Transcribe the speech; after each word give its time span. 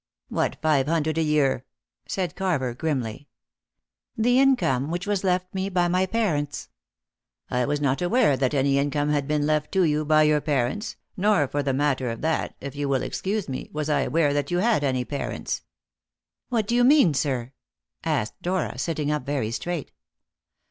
"What 0.29 0.57
five 0.63 0.87
hundred 0.87 1.19
a 1.19 1.21
year?" 1.21 1.63
said 2.07 2.35
Carver 2.35 2.73
grimly. 2.73 3.27
"The 4.17 4.39
income 4.39 4.89
which 4.89 5.05
was 5.05 5.23
left 5.23 5.53
me 5.53 5.69
by 5.69 5.87
my 5.87 6.07
parents." 6.07 6.69
"I 7.51 7.65
was 7.65 7.79
not 7.79 8.01
aware 8.01 8.35
that 8.35 8.55
any 8.55 8.79
income 8.79 9.09
had 9.09 9.27
been 9.27 9.45
left 9.45 9.71
to 9.73 9.83
you 9.83 10.03
by 10.03 10.23
your 10.23 10.41
parents, 10.41 10.95
nor, 11.15 11.47
for 11.47 11.61
the 11.61 11.71
matter 11.73 12.09
of 12.09 12.21
that 12.21 12.55
if 12.59 12.75
you 12.75 12.89
will 12.89 13.03
excuse 13.03 13.47
me 13.47 13.69
was 13.73 13.89
I 13.91 14.01
aware 14.01 14.33
that 14.33 14.49
you 14.49 14.57
had 14.57 14.83
any 14.83 15.05
parents." 15.05 15.61
"What 16.49 16.65
do 16.65 16.73
you 16.73 16.83
mean, 16.83 17.13
sir?" 17.13 17.51
asked 18.03 18.41
Dora, 18.41 18.79
sitting 18.79 19.11
up 19.11 19.23
very 19.27 19.51
straight. 19.51 19.91